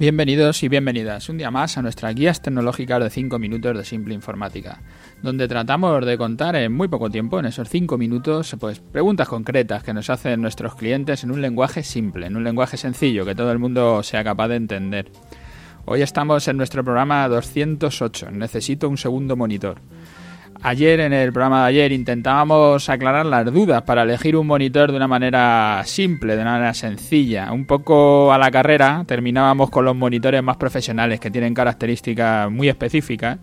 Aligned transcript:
Bienvenidos 0.00 0.62
y 0.62 0.68
bienvenidas 0.68 1.28
un 1.28 1.38
día 1.38 1.50
más 1.50 1.76
a 1.76 1.82
nuestras 1.82 2.14
guías 2.14 2.40
tecnológicas 2.40 3.02
de 3.02 3.10
5 3.10 3.36
minutos 3.40 3.76
de 3.76 3.84
Simple 3.84 4.14
Informática, 4.14 4.80
donde 5.22 5.48
tratamos 5.48 6.06
de 6.06 6.16
contar 6.16 6.54
en 6.54 6.72
muy 6.72 6.86
poco 6.86 7.10
tiempo, 7.10 7.40
en 7.40 7.46
esos 7.46 7.68
5 7.68 7.98
minutos, 7.98 8.54
pues 8.60 8.78
preguntas 8.78 9.26
concretas 9.26 9.82
que 9.82 9.92
nos 9.92 10.08
hacen 10.08 10.40
nuestros 10.40 10.76
clientes 10.76 11.24
en 11.24 11.32
un 11.32 11.42
lenguaje 11.42 11.82
simple, 11.82 12.28
en 12.28 12.36
un 12.36 12.44
lenguaje 12.44 12.76
sencillo 12.76 13.26
que 13.26 13.34
todo 13.34 13.50
el 13.50 13.58
mundo 13.58 14.04
sea 14.04 14.22
capaz 14.22 14.46
de 14.46 14.54
entender. 14.54 15.10
Hoy 15.84 16.02
estamos 16.02 16.46
en 16.46 16.58
nuestro 16.58 16.84
programa 16.84 17.26
208, 17.26 18.30
necesito 18.30 18.88
un 18.88 18.98
segundo 18.98 19.34
monitor. 19.34 19.80
Ayer, 20.60 20.98
en 20.98 21.12
el 21.12 21.32
programa 21.32 21.62
de 21.62 21.68
ayer, 21.68 21.92
intentábamos 21.92 22.88
aclarar 22.88 23.24
las 23.26 23.44
dudas 23.46 23.82
para 23.82 24.02
elegir 24.02 24.36
un 24.36 24.46
monitor 24.46 24.90
de 24.90 24.96
una 24.96 25.06
manera 25.06 25.82
simple, 25.84 26.34
de 26.34 26.42
una 26.42 26.52
manera 26.52 26.74
sencilla. 26.74 27.52
Un 27.52 27.64
poco 27.64 28.32
a 28.32 28.38
la 28.38 28.50
carrera, 28.50 29.04
terminábamos 29.06 29.70
con 29.70 29.84
los 29.84 29.94
monitores 29.94 30.42
más 30.42 30.56
profesionales 30.56 31.20
que 31.20 31.30
tienen 31.30 31.54
características 31.54 32.50
muy 32.50 32.68
específicas 32.68 33.38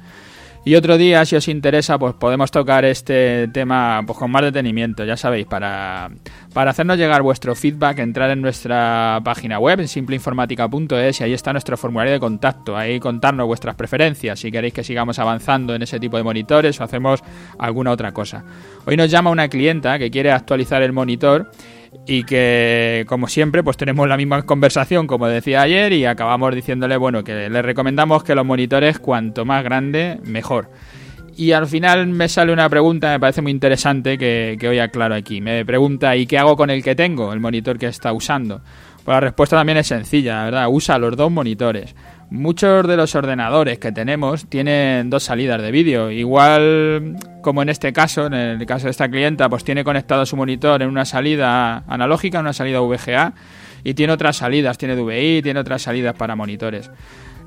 y 0.65 0.73
otro 0.73 0.97
día, 0.97 1.23
si 1.25 1.35
os 1.35 1.47
interesa, 1.47 1.99
pues 1.99 2.15
podemos 2.15 2.49
tocar 2.49 2.85
este 2.85 3.47
tema 3.49 4.01
pues, 4.05 4.17
con 4.17 4.31
más 4.31 4.41
detenimiento, 4.41 5.05
ya 5.05 5.15
sabéis, 5.15 5.45
para, 5.45 6.09
para 6.53 6.71
hacernos 6.71 6.97
llegar 6.97 7.21
vuestro 7.21 7.53
feedback, 7.53 7.99
entrar 7.99 8.31
en 8.31 8.41
nuestra 8.41 9.21
página 9.23 9.59
web, 9.59 9.79
en 9.79 9.87
simpleinformática.es, 9.87 11.21
y 11.21 11.23
ahí 11.23 11.33
está 11.33 11.51
nuestro 11.53 11.77
formulario 11.77 12.13
de 12.13 12.19
contacto, 12.19 12.75
ahí 12.75 12.99
contarnos 12.99 13.45
vuestras 13.45 13.75
preferencias, 13.75 14.39
si 14.39 14.51
queréis 14.51 14.73
que 14.73 14.83
sigamos 14.83 15.19
avanzando 15.19 15.75
en 15.75 15.83
ese 15.83 15.99
tipo 15.99 16.17
de 16.17 16.23
monitores 16.23 16.81
o 16.81 16.83
hacemos 16.83 17.23
alguna 17.59 17.91
otra 17.91 18.11
cosa. 18.11 18.43
Hoy 18.85 18.97
nos 18.97 19.11
llama 19.11 19.29
una 19.29 19.47
clienta 19.47 19.99
que 19.99 20.09
quiere 20.09 20.31
actualizar 20.31 20.81
el 20.81 20.93
monitor 20.93 21.51
y 22.07 22.23
que 22.23 23.05
como 23.07 23.27
siempre 23.27 23.63
pues 23.63 23.77
tenemos 23.77 24.07
la 24.07 24.17
misma 24.17 24.43
conversación 24.43 25.07
como 25.07 25.27
decía 25.27 25.61
ayer 25.61 25.93
y 25.93 26.05
acabamos 26.05 26.53
diciéndole 26.53 26.97
bueno 26.97 27.23
que 27.23 27.49
le 27.49 27.61
recomendamos 27.61 28.23
que 28.23 28.35
los 28.35 28.45
monitores 28.45 28.99
cuanto 28.99 29.45
más 29.45 29.63
grande 29.63 30.19
mejor. 30.23 30.69
Y 31.37 31.51
al 31.51 31.67
final 31.67 32.07
me 32.07 32.29
sale 32.29 32.53
una 32.53 32.69
pregunta 32.69 33.11
me 33.11 33.19
parece 33.19 33.41
muy 33.41 33.51
interesante 33.51 34.17
que, 34.17 34.55
que 34.57 34.69
hoy 34.69 34.79
aclaro 34.79 35.15
aquí. 35.15 35.41
Me 35.41 35.65
pregunta 35.65 36.15
¿y 36.15 36.25
qué 36.25 36.37
hago 36.37 36.55
con 36.55 36.69
el 36.69 36.83
que 36.83 36.95
tengo? 36.95 37.33
el 37.33 37.39
monitor 37.39 37.77
que 37.77 37.87
está 37.87 38.13
usando 38.13 38.61
pues 39.03 39.15
la 39.15 39.19
respuesta 39.19 39.57
también 39.57 39.77
es 39.77 39.87
sencilla 39.87 40.45
verdad 40.45 40.67
usa 40.69 40.97
los 40.97 41.15
dos 41.15 41.31
monitores 41.31 41.95
Muchos 42.31 42.87
de 42.87 42.97
los 42.97 43.13
ordenadores 43.13 43.77
que 43.77 43.91
tenemos 43.91 44.47
tienen 44.47 45.09
dos 45.09 45.23
salidas 45.23 45.61
de 45.61 45.71
vídeo. 45.71 46.09
Igual 46.09 47.17
como 47.41 47.61
en 47.61 47.69
este 47.69 47.93
caso, 47.93 48.25
en 48.25 48.33
el 48.33 48.65
caso 48.65 48.85
de 48.85 48.91
esta 48.91 49.07
clienta, 49.07 49.47
pues 49.49 49.63
tiene 49.63 49.83
conectado 49.83 50.25
su 50.25 50.35
monitor 50.35 50.81
en 50.81 50.89
una 50.89 51.05
salida 51.05 51.83
analógica, 51.87 52.39
una 52.39 52.53
salida 52.53 52.79
VGA, 52.79 53.33
y 53.83 53.93
tiene 53.93 54.13
otras 54.13 54.37
salidas, 54.37 54.79
tiene 54.79 54.95
DVI, 54.95 55.43
tiene 55.43 55.59
otras 55.59 55.83
salidas 55.83 56.15
para 56.15 56.35
monitores. 56.35 56.89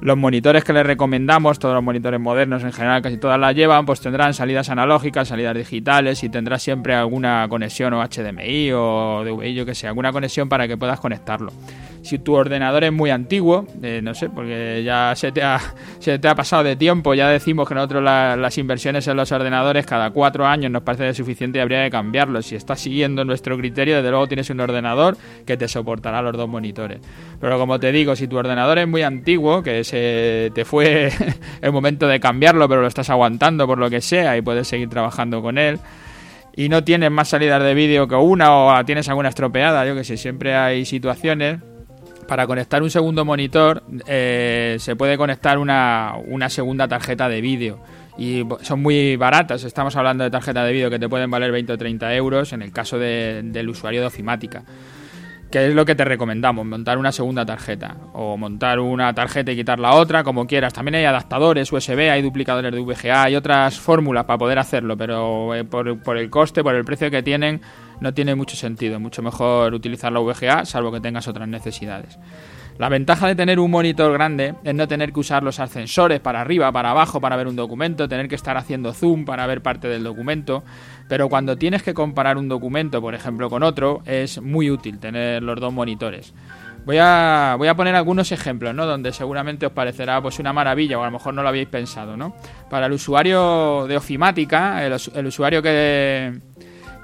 Los 0.00 0.16
monitores 0.16 0.62
que 0.62 0.72
le 0.72 0.84
recomendamos, 0.84 1.58
todos 1.58 1.74
los 1.74 1.82
monitores 1.82 2.20
modernos 2.20 2.62
en 2.62 2.72
general, 2.72 3.02
casi 3.02 3.18
todas 3.18 3.40
las 3.40 3.56
llevan, 3.56 3.84
pues 3.84 4.00
tendrán 4.00 4.32
salidas 4.32 4.70
analógicas, 4.70 5.26
salidas 5.26 5.56
digitales 5.56 6.22
y 6.22 6.28
tendrá 6.28 6.60
siempre 6.60 6.94
alguna 6.94 7.44
conexión 7.48 7.92
o 7.94 8.00
HDMI 8.00 8.70
o 8.72 9.24
DVI, 9.24 9.54
yo 9.54 9.66
que 9.66 9.74
sé, 9.74 9.88
alguna 9.88 10.12
conexión 10.12 10.48
para 10.48 10.68
que 10.68 10.76
puedas 10.76 11.00
conectarlo. 11.00 11.52
Si 12.02 12.18
tu 12.18 12.34
ordenador 12.34 12.84
es 12.84 12.92
muy 12.92 13.10
antiguo, 13.10 13.66
eh, 13.82 14.00
no 14.02 14.14
sé, 14.14 14.30
porque 14.30 14.82
ya 14.84 15.12
se 15.14 15.32
te, 15.32 15.42
ha, 15.42 15.60
se 15.98 16.18
te 16.18 16.28
ha 16.28 16.34
pasado 16.34 16.64
de 16.64 16.76
tiempo, 16.76 17.14
ya 17.14 17.28
decimos 17.28 17.68
que 17.68 17.74
nosotros 17.74 18.02
las 18.02 18.58
inversiones 18.58 19.06
en 19.08 19.16
los 19.16 19.30
ordenadores 19.32 19.86
cada 19.86 20.10
cuatro 20.10 20.46
años 20.46 20.70
nos 20.70 20.82
parece 20.82 21.14
suficiente 21.14 21.58
y 21.58 21.62
habría 21.62 21.84
que 21.84 21.90
cambiarlo. 21.90 22.40
Si 22.42 22.54
estás 22.54 22.80
siguiendo 22.80 23.24
nuestro 23.24 23.56
criterio, 23.56 23.96
desde 23.96 24.10
luego 24.10 24.26
tienes 24.26 24.48
un 24.50 24.60
ordenador 24.60 25.16
que 25.44 25.56
te 25.56 25.68
soportará 25.68 26.22
los 26.22 26.36
dos 26.36 26.48
monitores. 26.48 27.00
Pero 27.40 27.58
como 27.58 27.78
te 27.78 27.92
digo, 27.92 28.16
si 28.16 28.28
tu 28.28 28.36
ordenador 28.36 28.78
es 28.78 28.88
muy 28.88 29.02
antiguo, 29.02 29.62
que 29.62 29.84
se 29.84 30.50
te 30.54 30.64
fue 30.64 31.10
el 31.62 31.72
momento 31.72 32.06
de 32.06 32.20
cambiarlo, 32.20 32.68
pero 32.68 32.80
lo 32.80 32.86
estás 32.88 33.10
aguantando 33.10 33.66
por 33.66 33.78
lo 33.78 33.90
que 33.90 34.00
sea 34.00 34.36
y 34.36 34.42
puedes 34.42 34.68
seguir 34.68 34.88
trabajando 34.88 35.42
con 35.42 35.58
él, 35.58 35.78
y 36.58 36.68
no 36.68 36.82
tienes 36.82 37.10
más 37.12 37.28
salidas 37.28 37.62
de 37.62 37.72
vídeo 37.72 38.08
que 38.08 38.16
una 38.16 38.52
o 38.52 38.84
tienes 38.84 39.08
alguna 39.08 39.28
estropeada, 39.28 39.86
yo 39.86 39.94
que 39.94 40.02
sé, 40.02 40.16
siempre 40.16 40.56
hay 40.56 40.84
situaciones 40.84 41.60
para 42.28 42.46
conectar 42.46 42.82
un 42.82 42.90
segundo 42.90 43.24
monitor 43.24 43.82
eh, 44.06 44.76
se 44.78 44.94
puede 44.94 45.16
conectar 45.16 45.58
una, 45.58 46.14
segunda 46.50 46.86
tarjeta 46.86 47.28
de 47.28 47.40
vídeo 47.40 47.80
y 48.18 48.44
son 48.62 48.82
muy 48.82 49.16
baratas. 49.16 49.64
Estamos 49.64 49.96
hablando 49.96 50.24
de 50.24 50.30
tarjetas 50.30 50.66
de 50.66 50.72
vídeo 50.72 50.90
que 50.90 50.98
te 50.98 51.08
pueden 51.08 51.30
valer 51.30 51.50
20 51.50 51.72
o 51.72 51.78
30 51.78 52.14
euros 52.14 52.52
en 52.52 52.62
el 52.62 52.70
caso 52.70 52.98
del 52.98 53.68
usuario 53.68 54.02
de 54.02 54.06
ofimática. 54.06 54.62
Que 55.50 55.68
es 55.68 55.74
lo 55.74 55.86
que 55.86 55.94
te 55.94 56.04
recomendamos, 56.04 56.66
montar 56.66 56.98
una 56.98 57.10
segunda 57.10 57.46
tarjeta 57.46 57.96
o 58.12 58.36
montar 58.36 58.80
una 58.80 59.14
tarjeta 59.14 59.50
y 59.50 59.56
quitar 59.56 59.78
la 59.78 59.94
otra, 59.94 60.22
como 60.22 60.46
quieras. 60.46 60.74
También 60.74 60.96
hay 60.96 61.04
adaptadores 61.06 61.72
USB, 61.72 62.10
hay 62.10 62.20
duplicadores 62.20 62.70
de 62.70 62.80
VGA, 62.80 63.22
hay 63.22 63.34
otras 63.34 63.80
fórmulas 63.80 64.24
para 64.24 64.38
poder 64.38 64.58
hacerlo, 64.58 64.96
pero 64.98 65.54
eh, 65.54 65.64
por, 65.64 66.00
por 66.00 66.18
el 66.18 66.28
coste, 66.28 66.62
por 66.62 66.74
el 66.74 66.84
precio 66.84 67.10
que 67.10 67.22
tienen, 67.22 67.62
no 68.00 68.12
tiene 68.12 68.34
mucho 68.34 68.56
sentido. 68.56 69.00
Mucho 69.00 69.22
mejor 69.22 69.72
utilizar 69.72 70.12
la 70.12 70.20
VGA, 70.20 70.66
salvo 70.66 70.92
que 70.92 71.00
tengas 71.00 71.28
otras 71.28 71.48
necesidades. 71.48 72.18
La 72.78 72.88
ventaja 72.88 73.26
de 73.26 73.34
tener 73.34 73.58
un 73.58 73.72
monitor 73.72 74.12
grande 74.12 74.54
es 74.62 74.72
no 74.72 74.86
tener 74.86 75.12
que 75.12 75.18
usar 75.18 75.42
los 75.42 75.58
ascensores 75.58 76.20
para 76.20 76.40
arriba, 76.40 76.70
para 76.70 76.92
abajo 76.92 77.20
para 77.20 77.34
ver 77.34 77.48
un 77.48 77.56
documento, 77.56 78.08
tener 78.08 78.28
que 78.28 78.36
estar 78.36 78.56
haciendo 78.56 78.92
zoom 78.92 79.24
para 79.24 79.44
ver 79.48 79.62
parte 79.62 79.88
del 79.88 80.04
documento, 80.04 80.62
pero 81.08 81.28
cuando 81.28 81.56
tienes 81.56 81.82
que 81.82 81.92
comparar 81.92 82.38
un 82.38 82.48
documento, 82.48 83.00
por 83.00 83.16
ejemplo, 83.16 83.50
con 83.50 83.64
otro, 83.64 84.02
es 84.06 84.40
muy 84.40 84.70
útil 84.70 85.00
tener 85.00 85.42
los 85.42 85.58
dos 85.58 85.72
monitores. 85.72 86.32
Voy 86.86 86.98
a, 87.00 87.56
voy 87.58 87.66
a 87.66 87.74
poner 87.74 87.96
algunos 87.96 88.30
ejemplos, 88.30 88.72
¿no? 88.76 88.86
Donde 88.86 89.12
seguramente 89.12 89.66
os 89.66 89.72
parecerá 89.72 90.22
pues 90.22 90.38
una 90.38 90.52
maravilla 90.52 91.00
o 91.00 91.02
a 91.02 91.06
lo 91.06 91.12
mejor 91.12 91.34
no 91.34 91.42
lo 91.42 91.48
habéis 91.48 91.66
pensado, 91.66 92.16
¿no? 92.16 92.36
Para 92.70 92.86
el 92.86 92.92
usuario 92.92 93.86
de 93.88 93.96
ofimática, 93.96 94.86
el 94.86 95.26
usuario 95.26 95.60
que, 95.60 96.32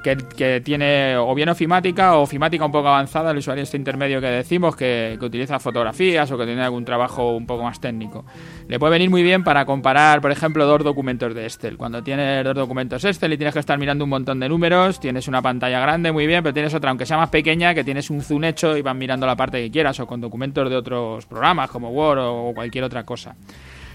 que, 0.05 0.61
tiene 0.63 1.17
o 1.17 1.35
bien 1.35 1.49
ofimática 1.49 2.17
o 2.17 2.23
ofimática 2.23 2.67
un 2.67 2.73
poco 2.73 2.89
avanzada, 2.89 3.31
el 3.31 3.39
usuario 3.39 3.63
este 3.63 3.79
intermedio 3.79 4.21
que 4.21 4.27
decimos, 4.27 4.77
que, 4.77 5.19
utiliza 5.21 5.59
fotografías 5.59 6.31
o 6.31 6.37
que 6.37 6.45
tiene 6.45 6.63
algún 6.63 6.85
trabajo 6.85 7.35
un 7.35 7.47
poco 7.47 7.65
más 7.65 7.81
técnico. 7.81 8.27
Le 8.69 8.79
puede 8.79 8.93
venir 8.93 9.09
muy 9.09 9.23
bien 9.23 9.43
para 9.43 9.65
comparar, 9.65 10.21
por 10.21 10.31
ejemplo, 10.31 10.67
dos 10.67 10.85
documentos 10.85 11.35
de 11.35 11.45
Excel. 11.45 11.79
Cuando 11.79 12.03
tienes 12.03 12.45
dos 12.45 12.55
documentos 12.55 13.03
Excel 13.05 13.33
y 13.33 13.39
tienes 13.39 13.55
que 13.55 13.61
estar 13.61 13.79
mirando 13.79 14.05
un 14.05 14.11
montón 14.11 14.39
de 14.39 14.49
números, 14.49 15.01
tienes 15.01 15.27
una 15.27 15.41
pantalla 15.41 15.81
grande, 15.81 16.13
muy 16.13 16.27
bien, 16.27 16.43
pero 16.43 16.53
tienes 16.53 16.75
otra, 16.75 16.91
aunque 16.91 17.07
sea 17.07 17.17
más 17.17 17.31
pequeña, 17.31 17.75
que 17.75 17.83
tienes 17.83 18.11
un 18.11 18.21
zoom 18.21 18.45
hecho 18.45 18.77
y 18.77 18.83
vas 18.83 18.95
mirando 18.95 19.27
la 19.27 19.37
parte 19.37 19.63
que 19.63 19.71
quieras, 19.71 19.99
o 20.01 20.07
con 20.07 20.21
documentos 20.21 20.69
de 20.69 20.77
otros 20.77 21.25
programas 21.25 21.71
como 21.71 21.89
Word 21.89 22.19
o 22.21 22.53
cualquier 22.55 22.85
otra 22.85 23.05
cosa. 23.05 23.35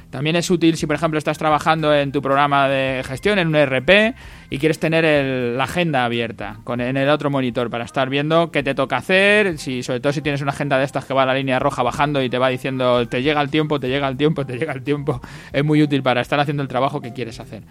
También 0.10 0.36
es 0.36 0.50
útil 0.50 0.76
si, 0.76 0.88
por 0.88 0.96
ejemplo, 0.96 1.20
estás 1.20 1.38
trabajando 1.38 1.94
en 1.94 2.12
tu 2.12 2.22
programa 2.22 2.68
de 2.68 3.04
gestión, 3.06 3.38
en 3.38 3.50
un 3.50 3.56
ERP, 3.56 4.16
y 4.50 4.58
quieres 4.58 4.80
tener 4.80 5.56
la 5.56 5.66
agenda 5.66 6.04
abierta 6.04 6.58
con, 6.64 6.82
en 6.82 6.98
el 6.98 7.10
otro 7.10 7.30
monitor 7.30 7.70
para 7.70 7.86
estar 7.86 8.10
viendo 8.10 8.50
qué 8.52 8.64
te 8.64 8.74
toca 8.74 8.98
hacer, 8.98 9.60
si, 9.60 9.84
sobre 9.84 10.00
todo 10.00 10.12
si 10.12 10.22
tienes 10.22 10.42
una 10.42 10.52
agenda 10.52 10.80
de 10.80 10.86
estas 10.86 11.06
que 11.06 11.14
va 11.14 11.24
a 11.24 11.26
la 11.28 11.36
línea 11.36 11.60
roja 11.60 11.84
bajando 11.84 12.24
y 12.24 12.30
te 12.30 12.40
va 12.40 12.50
diciendo 12.50 13.08
te 13.08 13.22
llega 13.22 13.40
el 13.42 13.50
tiempo, 13.50 13.80
te 13.80 13.88
llega 13.88 14.08
el 14.08 14.18
tiempo, 14.18 14.46
te 14.46 14.58
llega 14.58 14.74
el 14.74 14.82
tiempo. 14.82 15.22
Es 15.54 15.64
muy 15.64 15.84
útil 15.84 16.02
para 16.02 16.22
estar 16.22 16.40
haciendo 16.40 16.64
el 16.64 16.70
trabajo 16.70 17.02
que 17.02 17.14
quieres 17.14 17.40
hacer 17.40 17.64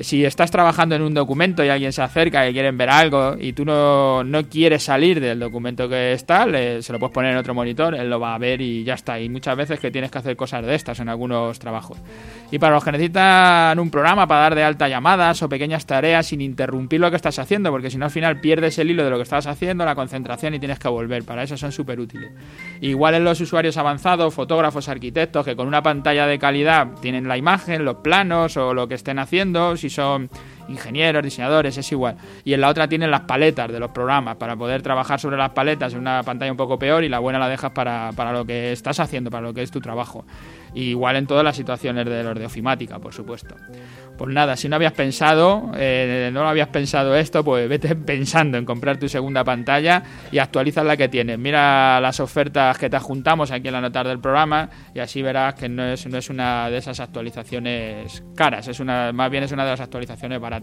si 0.00 0.24
estás 0.24 0.50
trabajando 0.50 0.96
en 0.96 1.02
un 1.02 1.14
documento 1.14 1.64
y 1.64 1.68
alguien 1.68 1.92
se 1.92 2.02
acerca 2.02 2.48
y 2.48 2.52
quieren 2.52 2.76
ver 2.76 2.90
algo 2.90 3.36
y 3.38 3.52
tú 3.52 3.64
no, 3.64 4.24
no 4.24 4.48
quieres 4.48 4.82
salir 4.82 5.20
del 5.20 5.38
documento 5.38 5.88
que 5.88 6.12
está, 6.12 6.46
se 6.80 6.92
lo 6.92 6.98
puedes 6.98 7.14
poner 7.14 7.32
en 7.32 7.38
otro 7.38 7.54
monitor, 7.54 7.94
él 7.94 8.10
lo 8.10 8.18
va 8.18 8.34
a 8.34 8.38
ver 8.38 8.60
y 8.60 8.82
ya 8.82 8.94
está. 8.94 9.20
Y 9.20 9.28
muchas 9.28 9.56
veces 9.56 9.78
que 9.78 9.90
tienes 9.90 10.10
que 10.10 10.18
hacer 10.18 10.36
cosas 10.36 10.64
de 10.66 10.74
estas 10.74 10.98
en 11.00 11.08
algunos 11.08 11.58
trabajos. 11.58 11.98
Y 12.50 12.58
para 12.58 12.74
los 12.74 12.84
que 12.84 12.92
necesitan 12.92 13.78
un 13.78 13.90
programa 13.90 14.26
para 14.26 14.40
dar 14.42 14.54
de 14.54 14.64
alta 14.64 14.88
llamadas 14.88 15.42
o 15.42 15.48
pequeñas 15.48 15.86
tareas 15.86 16.26
sin 16.26 16.40
interrumpir 16.40 17.00
lo 17.00 17.10
que 17.10 17.16
estás 17.16 17.38
haciendo, 17.38 17.70
porque 17.70 17.90
si 17.90 17.98
no 17.98 18.06
al 18.06 18.10
final 18.10 18.40
pierdes 18.40 18.78
el 18.78 18.90
hilo 18.90 19.04
de 19.04 19.10
lo 19.10 19.16
que 19.16 19.22
estás 19.22 19.46
haciendo, 19.46 19.84
la 19.84 19.94
concentración 19.94 20.54
y 20.54 20.58
tienes 20.58 20.78
que 20.78 20.88
volver. 20.88 21.24
Para 21.24 21.42
eso 21.42 21.56
son 21.56 21.72
súper 21.72 22.00
útiles. 22.00 22.32
Igual 22.80 23.14
en 23.14 23.24
los 23.24 23.40
usuarios 23.40 23.76
avanzados, 23.76 24.34
fotógrafos, 24.34 24.88
arquitectos, 24.88 25.44
que 25.44 25.56
con 25.56 25.68
una 25.68 25.82
pantalla 25.82 26.26
de 26.26 26.38
calidad 26.38 26.88
tienen 27.00 27.28
la 27.28 27.36
imagen, 27.36 27.84
los 27.84 27.96
planos 27.96 28.56
o 28.56 28.74
lo 28.74 28.88
que 28.88 28.94
estén 28.94 29.18
haciendo, 29.18 29.76
si 29.84 29.90
son 29.90 30.30
ingenieros, 30.68 31.22
diseñadores, 31.22 31.76
es 31.76 31.92
igual. 31.92 32.16
Y 32.44 32.54
en 32.54 32.60
la 32.60 32.68
otra 32.68 32.88
tienen 32.88 33.10
las 33.10 33.22
paletas 33.22 33.70
de 33.70 33.80
los 33.80 33.90
programas 33.90 34.36
para 34.36 34.56
poder 34.56 34.82
trabajar 34.82 35.20
sobre 35.20 35.36
las 35.36 35.50
paletas 35.50 35.92
en 35.92 36.00
una 36.00 36.22
pantalla 36.22 36.50
un 36.50 36.56
poco 36.56 36.78
peor 36.78 37.04
y 37.04 37.08
la 37.08 37.18
buena 37.18 37.38
la 37.38 37.48
dejas 37.48 37.72
para, 37.72 38.10
para 38.16 38.32
lo 38.32 38.44
que 38.44 38.72
estás 38.72 39.00
haciendo, 39.00 39.30
para 39.30 39.42
lo 39.42 39.54
que 39.54 39.62
es 39.62 39.70
tu 39.70 39.80
trabajo 39.80 40.24
igual 40.74 41.16
en 41.16 41.26
todas 41.26 41.44
las 41.44 41.56
situaciones 41.56 42.04
de 42.04 42.22
los 42.22 42.38
de 42.38 42.46
ofimática, 42.46 42.98
por 42.98 43.12
supuesto. 43.12 43.54
Pues 44.18 44.32
nada, 44.32 44.56
si 44.56 44.68
no 44.68 44.76
habías 44.76 44.92
pensado, 44.92 45.72
eh, 45.76 46.30
no 46.32 46.46
habías 46.48 46.68
pensado 46.68 47.14
esto, 47.16 47.44
pues 47.44 47.68
vete 47.68 47.94
pensando 47.96 48.58
en 48.58 48.64
comprar 48.64 48.98
tu 48.98 49.08
segunda 49.08 49.44
pantalla 49.44 50.02
y 50.30 50.38
actualiza 50.38 50.82
la 50.84 50.96
que 50.96 51.08
tienes. 51.08 51.38
Mira 51.38 52.00
las 52.00 52.20
ofertas 52.20 52.76
que 52.78 52.90
te 52.90 52.98
juntamos 52.98 53.50
aquí 53.50 53.68
en 53.68 53.74
la 53.74 53.80
nota 53.80 54.04
del 54.04 54.20
programa 54.20 54.68
y 54.94 54.98
así 54.98 55.22
verás 55.22 55.54
que 55.54 55.68
no 55.68 55.84
es, 55.84 56.06
no 56.06 56.18
es 56.18 56.28
una 56.30 56.68
de 56.70 56.78
esas 56.78 57.00
actualizaciones 57.00 58.22
caras, 58.34 58.68
es 58.68 58.80
una, 58.80 59.12
más 59.12 59.30
bien 59.30 59.44
es 59.44 59.52
una 59.52 59.64
de 59.64 59.70
las 59.70 59.80
actualizaciones 59.80 60.40
baratas. 60.40 60.53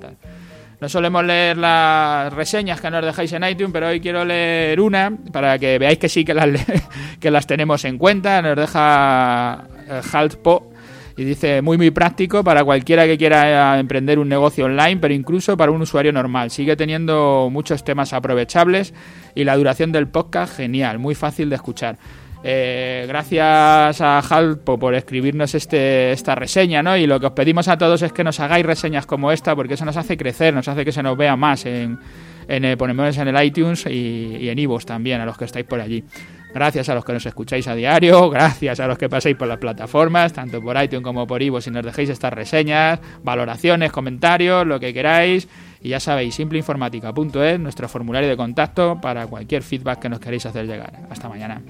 No 0.81 0.89
solemos 0.89 1.23
leer 1.23 1.57
las 1.57 2.33
reseñas 2.33 2.81
que 2.81 2.89
nos 2.89 3.05
dejáis 3.05 3.31
en 3.33 3.43
iTunes, 3.43 3.71
pero 3.71 3.89
hoy 3.89 3.99
quiero 3.99 4.25
leer 4.25 4.79
una 4.81 5.15
para 5.31 5.59
que 5.59 5.77
veáis 5.77 5.99
que 5.99 6.09
sí 6.09 6.25
que 6.25 6.33
las, 6.33 6.49
que 7.19 7.29
las 7.29 7.45
tenemos 7.45 7.85
en 7.85 7.99
cuenta. 7.99 8.41
Nos 8.41 8.55
deja 8.55 9.63
eh, 9.87 10.01
Haltpo 10.11 10.71
y 11.15 11.23
dice 11.23 11.61
muy 11.61 11.77
muy 11.77 11.91
práctico 11.91 12.43
para 12.43 12.63
cualquiera 12.63 13.05
que 13.05 13.15
quiera 13.15 13.77
emprender 13.79 14.17
un 14.17 14.27
negocio 14.27 14.65
online, 14.65 14.97
pero 14.97 15.13
incluso 15.13 15.55
para 15.55 15.71
un 15.71 15.83
usuario 15.83 16.11
normal. 16.11 16.49
Sigue 16.49 16.75
teniendo 16.75 17.49
muchos 17.51 17.83
temas 17.83 18.11
aprovechables 18.11 18.93
y 19.35 19.43
la 19.43 19.55
duración 19.55 19.91
del 19.91 20.07
podcast 20.07 20.57
genial, 20.57 20.97
muy 20.97 21.13
fácil 21.13 21.49
de 21.49 21.57
escuchar. 21.57 21.97
Eh, 22.43 23.05
gracias 23.07 24.01
a 24.01 24.19
Halpo 24.19 24.79
por 24.79 24.95
escribirnos 24.95 25.53
este, 25.53 26.11
esta 26.11 26.33
reseña, 26.33 26.81
¿no? 26.81 26.97
Y 26.97 27.05
lo 27.05 27.19
que 27.19 27.27
os 27.27 27.33
pedimos 27.33 27.67
a 27.67 27.77
todos 27.77 28.01
es 28.01 28.13
que 28.13 28.23
nos 28.23 28.39
hagáis 28.39 28.65
reseñas 28.65 29.05
como 29.05 29.31
esta, 29.31 29.55
porque 29.55 29.75
eso 29.75 29.85
nos 29.85 29.97
hace 29.97 30.17
crecer, 30.17 30.53
nos 30.53 30.67
hace 30.67 30.83
que 30.83 30.91
se 30.91 31.03
nos 31.03 31.15
vea 31.15 31.35
más 31.35 31.65
en, 31.65 31.99
en 32.47 32.65
en 32.65 33.27
el 33.27 33.43
iTunes 33.43 33.85
y, 33.85 34.37
y 34.39 34.49
en 34.49 34.57
Ivos 34.57 34.85
también, 34.85 35.21
a 35.21 35.25
los 35.25 35.37
que 35.37 35.45
estáis 35.45 35.65
por 35.65 35.79
allí. 35.79 36.03
Gracias 36.53 36.89
a 36.89 36.95
los 36.95 37.05
que 37.05 37.13
nos 37.13 37.25
escucháis 37.25 37.67
a 37.67 37.75
diario, 37.75 38.29
gracias 38.29 38.79
a 38.79 38.87
los 38.87 38.97
que 38.97 39.09
pasáis 39.09 39.35
por 39.35 39.47
las 39.47 39.57
plataformas, 39.57 40.33
tanto 40.33 40.61
por 40.61 40.81
iTunes 40.81 41.03
como 41.03 41.25
por 41.25 41.41
Ivos, 41.41 41.67
y 41.67 41.71
nos 41.71 41.83
dejéis 41.83 42.09
estas 42.09 42.33
reseñas, 42.33 42.99
valoraciones, 43.23 43.91
comentarios, 43.91 44.65
lo 44.67 44.79
que 44.79 44.93
queráis. 44.93 45.47
Y 45.81 45.89
ya 45.89 45.99
sabéis, 45.99 46.35
simpleinformática.es, 46.35 47.59
nuestro 47.59 47.87
formulario 47.87 48.29
de 48.29 48.37
contacto 48.37 48.99
para 49.01 49.25
cualquier 49.27 49.63
feedback 49.63 49.99
que 49.99 50.09
nos 50.09 50.19
queréis 50.19 50.45
hacer 50.45 50.67
llegar. 50.67 50.93
Hasta 51.09 51.27
mañana. 51.27 51.61